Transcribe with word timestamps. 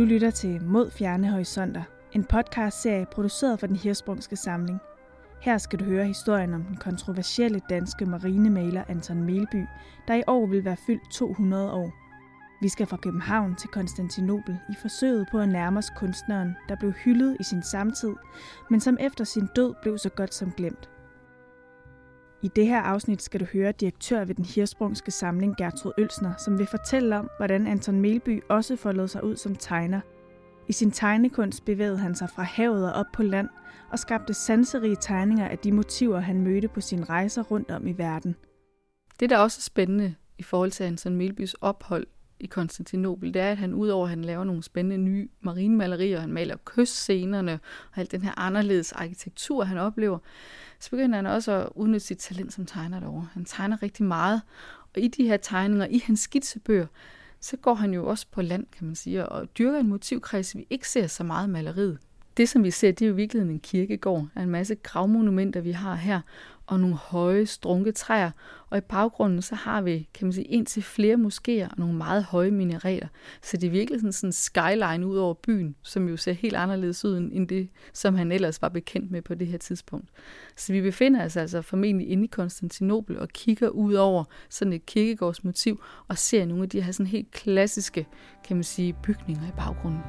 Du 0.00 0.04
lytter 0.04 0.30
til 0.30 0.62
Mod 0.62 0.90
Fjerne 0.90 1.30
Horisonter, 1.30 1.82
en 2.12 2.24
podcastserie 2.24 3.06
produceret 3.12 3.60
for 3.60 3.66
den 3.66 3.76
Hirsprungske 3.76 4.36
Samling. 4.36 4.78
Her 5.40 5.58
skal 5.58 5.78
du 5.78 5.84
høre 5.84 6.04
historien 6.04 6.54
om 6.54 6.62
den 6.62 6.76
kontroversielle 6.76 7.60
danske 7.70 8.06
marinemaler 8.06 8.84
Anton 8.88 9.22
Melby, 9.22 9.64
der 10.08 10.14
i 10.14 10.22
år 10.26 10.46
vil 10.46 10.64
være 10.64 10.76
fyldt 10.86 11.12
200 11.12 11.72
år. 11.72 11.92
Vi 12.62 12.68
skal 12.68 12.86
fra 12.86 12.96
København 12.96 13.56
til 13.56 13.68
Konstantinopel 13.68 14.58
i 14.70 14.74
forsøget 14.80 15.28
på 15.30 15.38
at 15.38 15.48
nærme 15.48 15.78
os 15.78 15.90
kunstneren, 15.96 16.56
der 16.68 16.76
blev 16.76 16.92
hyldet 16.92 17.36
i 17.40 17.44
sin 17.44 17.62
samtid, 17.62 18.14
men 18.70 18.80
som 18.80 18.96
efter 19.00 19.24
sin 19.24 19.48
død 19.56 19.74
blev 19.82 19.98
så 19.98 20.08
godt 20.08 20.34
som 20.34 20.52
glemt. 20.52 20.90
I 22.42 22.48
det 22.48 22.66
her 22.66 22.80
afsnit 22.80 23.22
skal 23.22 23.40
du 23.40 23.44
høre 23.44 23.72
direktør 23.72 24.24
ved 24.24 24.34
den 24.34 24.44
hirsprungske 24.44 25.10
samling 25.10 25.56
Gertrud 25.56 25.92
Ølsner, 25.98 26.32
som 26.38 26.58
vil 26.58 26.66
fortælle 26.66 27.18
om, 27.18 27.30
hvordan 27.36 27.66
Anton 27.66 28.00
Melby 28.00 28.42
også 28.48 28.76
foldede 28.76 29.08
sig 29.08 29.24
ud 29.24 29.36
som 29.36 29.56
tegner. 29.56 30.00
I 30.68 30.72
sin 30.72 30.90
tegnekunst 30.90 31.64
bevægede 31.64 31.98
han 31.98 32.14
sig 32.14 32.30
fra 32.30 32.42
havet 32.42 32.92
og 32.92 32.92
op 32.92 33.06
på 33.12 33.22
land 33.22 33.48
og 33.90 33.98
skabte 33.98 34.34
sanserige 34.34 34.96
tegninger 35.00 35.48
af 35.48 35.58
de 35.58 35.72
motiver, 35.72 36.20
han 36.20 36.40
mødte 36.40 36.68
på 36.68 36.80
sine 36.80 37.04
rejser 37.04 37.42
rundt 37.42 37.70
om 37.70 37.86
i 37.86 37.92
verden. 37.92 38.36
Det, 39.20 39.30
der 39.30 39.38
også 39.38 39.58
er 39.58 39.62
spændende 39.62 40.14
i 40.38 40.42
forhold 40.42 40.70
til 40.70 40.84
Anton 40.84 41.14
Melbys 41.16 41.54
ophold 41.54 42.06
i 42.40 42.46
Konstantinopel, 42.46 43.34
det 43.34 43.42
er, 43.42 43.50
at 43.50 43.58
han 43.58 43.74
udover 43.74 44.04
at 44.04 44.10
han 44.10 44.24
laver 44.24 44.44
nogle 44.44 44.62
spændende 44.62 45.04
nye 45.04 45.28
marinemalerier, 45.40 46.20
han 46.20 46.32
maler 46.32 46.56
kystscenerne 46.64 47.60
og 47.92 47.98
alt 47.98 48.12
den 48.12 48.22
her 48.22 48.38
anderledes 48.38 48.92
arkitektur, 48.92 49.64
han 49.64 49.78
oplever, 49.78 50.18
så 50.80 50.90
begynder 50.90 51.16
han 51.16 51.26
også 51.26 51.52
at 51.52 51.68
udnytte 51.74 52.06
sit 52.06 52.18
talent 52.18 52.52
som 52.52 52.66
tegner 52.66 53.00
derovre. 53.00 53.28
Han 53.32 53.44
tegner 53.44 53.82
rigtig 53.82 54.04
meget, 54.04 54.42
og 54.94 55.00
i 55.00 55.08
de 55.08 55.24
her 55.24 55.36
tegninger, 55.36 55.86
i 55.86 56.02
hans 56.06 56.20
skitsebøger, 56.20 56.86
så 57.40 57.56
går 57.56 57.74
han 57.74 57.94
jo 57.94 58.06
også 58.06 58.26
på 58.32 58.42
land, 58.42 58.66
kan 58.78 58.86
man 58.86 58.94
sige, 58.94 59.28
og 59.28 59.58
dyrker 59.58 59.78
en 59.78 59.88
motivkreds, 59.88 60.56
vi 60.56 60.66
ikke 60.70 60.88
ser 60.88 61.06
så 61.06 61.24
meget 61.24 61.50
maleriet. 61.50 61.98
Det, 62.36 62.48
som 62.48 62.64
vi 62.64 62.70
ser, 62.70 62.92
det 62.92 63.02
er 63.04 63.08
jo 63.08 63.12
i 63.12 63.16
virkeligheden 63.16 63.54
en 63.54 63.60
kirkegård. 63.60 64.26
Der 64.34 64.40
er 64.40 64.44
en 64.44 64.50
masse 64.50 64.74
gravmonumenter, 64.74 65.60
vi 65.60 65.70
har 65.70 65.94
her, 65.94 66.20
og 66.70 66.80
nogle 66.80 66.96
høje, 66.96 67.46
strunke 67.46 67.92
træer. 67.92 68.30
Og 68.70 68.78
i 68.78 68.80
baggrunden, 68.80 69.42
så 69.42 69.54
har 69.54 69.80
vi, 69.80 70.08
kan 70.14 70.26
man 70.26 70.32
sige, 70.32 70.44
ind 70.44 70.66
til 70.66 70.82
flere 70.82 71.14
moskéer 71.14 71.70
og 71.70 71.78
nogle 71.78 71.94
meget 71.94 72.24
høje 72.24 72.50
minareter. 72.50 73.08
Så 73.42 73.56
det 73.56 73.66
er 73.66 73.70
virkelig 73.70 74.00
sådan, 74.00 74.12
sådan 74.12 74.28
en 74.28 74.32
skyline 74.32 75.06
ud 75.06 75.16
over 75.16 75.34
byen, 75.34 75.74
som 75.82 76.08
jo 76.08 76.16
ser 76.16 76.32
helt 76.32 76.56
anderledes 76.56 77.04
ud 77.04 77.16
end 77.16 77.48
det, 77.48 77.68
som 77.92 78.14
han 78.14 78.32
ellers 78.32 78.62
var 78.62 78.68
bekendt 78.68 79.10
med 79.10 79.22
på 79.22 79.34
det 79.34 79.46
her 79.46 79.58
tidspunkt. 79.58 80.08
Så 80.56 80.72
vi 80.72 80.80
befinder 80.80 81.24
os 81.24 81.36
altså 81.36 81.62
formentlig 81.62 82.08
inde 82.08 82.24
i 82.24 82.28
Konstantinopel 82.32 83.18
og 83.18 83.28
kigger 83.28 83.68
ud 83.68 83.94
over 83.94 84.24
sådan 84.48 84.72
et 84.72 84.86
kirkegårdsmotiv 84.86 85.82
og 86.08 86.18
ser 86.18 86.44
nogle 86.44 86.62
af 86.62 86.68
de 86.68 86.80
her 86.80 86.92
sådan 86.92 87.06
helt 87.06 87.30
klassiske, 87.30 88.06
kan 88.44 88.56
man 88.56 88.64
sige, 88.64 88.96
bygninger 89.02 89.48
i 89.48 89.52
baggrunden. 89.56 90.00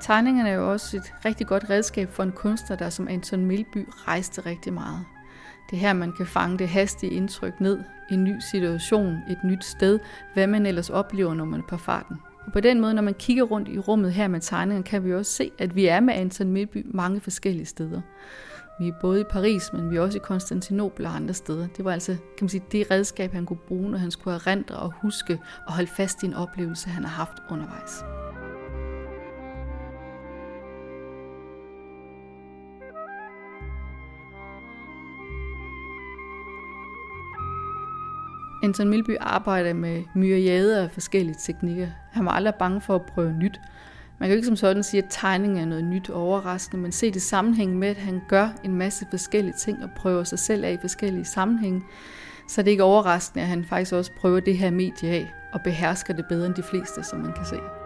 Tegningerne 0.00 0.50
er 0.50 0.54
jo 0.54 0.72
også 0.72 0.96
et 0.96 1.14
rigtig 1.24 1.46
godt 1.46 1.70
redskab 1.70 2.10
for 2.10 2.22
en 2.22 2.32
kunstner, 2.32 2.76
der 2.76 2.90
som 2.90 3.08
Anton 3.08 3.46
Milby 3.46 3.88
rejste 3.90 4.40
rigtig 4.46 4.72
meget. 4.72 5.04
Det 5.70 5.76
er 5.76 5.80
her, 5.80 5.92
man 5.92 6.12
kan 6.12 6.26
fange 6.26 6.58
det 6.58 6.68
hastige 6.68 7.12
indtryk 7.12 7.60
ned, 7.60 7.78
en 8.10 8.24
ny 8.24 8.34
situation, 8.50 9.18
et 9.28 9.38
nyt 9.44 9.64
sted, 9.64 9.98
hvad 10.34 10.46
man 10.46 10.66
ellers 10.66 10.90
oplever, 10.90 11.34
når 11.34 11.44
man 11.44 11.60
er 11.60 11.64
på 11.68 11.76
farten. 11.76 12.16
Og 12.46 12.52
på 12.52 12.60
den 12.60 12.80
måde, 12.80 12.94
når 12.94 13.02
man 13.02 13.14
kigger 13.14 13.42
rundt 13.42 13.68
i 13.68 13.78
rummet 13.78 14.12
her 14.12 14.28
med 14.28 14.40
tegningerne, 14.40 14.84
kan 14.84 15.04
vi 15.04 15.14
også 15.14 15.32
se, 15.32 15.50
at 15.58 15.76
vi 15.76 15.86
er 15.86 16.00
med 16.00 16.14
Anton 16.14 16.52
Milby 16.52 16.86
mange 16.94 17.20
forskellige 17.20 17.66
steder. 17.66 18.00
Vi 18.80 18.88
er 18.88 18.92
både 19.00 19.20
i 19.20 19.24
Paris, 19.30 19.72
men 19.72 19.90
vi 19.90 19.96
er 19.96 20.00
også 20.00 20.18
i 20.18 20.20
Konstantinopel 20.24 21.06
og 21.06 21.16
andre 21.16 21.34
steder. 21.34 21.66
Det 21.76 21.84
var 21.84 21.92
altså 21.92 22.12
kan 22.12 22.44
man 22.44 22.48
sige, 22.48 22.64
det 22.72 22.90
redskab, 22.90 23.32
han 23.32 23.46
kunne 23.46 23.58
bruge, 23.68 23.90
når 23.90 23.98
han 23.98 24.10
skulle 24.10 24.34
erindre 24.34 24.76
og 24.76 24.92
huske 25.02 25.38
og 25.66 25.72
holde 25.72 25.90
fast 25.96 26.22
i 26.22 26.26
en 26.26 26.34
oplevelse, 26.34 26.88
han 26.88 27.04
har 27.04 27.24
haft 27.24 27.42
undervejs. 27.50 28.19
Anton 38.62 38.88
Milby 38.88 39.16
arbejder 39.20 39.72
med 39.72 40.02
myriader 40.14 40.82
af 40.82 40.90
forskellige 40.90 41.36
teknikker. 41.38 41.88
Han 42.10 42.24
var 42.24 42.30
aldrig 42.30 42.54
bange 42.54 42.80
for 42.80 42.94
at 42.94 43.02
prøve 43.02 43.32
nyt. 43.32 43.60
Man 44.18 44.28
kan 44.28 44.34
jo 44.34 44.36
ikke 44.36 44.46
som 44.46 44.56
sådan 44.56 44.82
sige, 44.82 45.02
at 45.02 45.08
tegning 45.10 45.60
er 45.60 45.64
noget 45.64 45.84
nyt 45.84 46.10
og 46.10 46.22
overraskende, 46.22 46.82
men 46.82 46.92
se 46.92 47.10
det 47.10 47.22
sammenhæng 47.22 47.78
med, 47.78 47.88
at 47.88 47.96
han 47.96 48.22
gør 48.28 48.48
en 48.64 48.74
masse 48.74 49.06
forskellige 49.10 49.54
ting 49.58 49.84
og 49.84 49.90
prøver 49.96 50.24
sig 50.24 50.38
selv 50.38 50.64
af 50.64 50.72
i 50.72 50.78
forskellige 50.80 51.24
sammenhænge. 51.24 51.82
Så 52.48 52.62
det 52.62 52.68
er 52.68 52.72
ikke 52.72 52.82
overraskende, 52.82 53.42
at 53.42 53.48
han 53.48 53.64
faktisk 53.64 53.92
også 53.92 54.12
prøver 54.12 54.40
det 54.40 54.56
her 54.58 54.70
medie 54.70 55.10
af 55.10 55.34
og 55.52 55.60
behersker 55.62 56.14
det 56.14 56.26
bedre 56.28 56.46
end 56.46 56.54
de 56.54 56.62
fleste, 56.62 57.02
som 57.02 57.20
man 57.20 57.32
kan 57.32 57.44
se. 57.44 57.79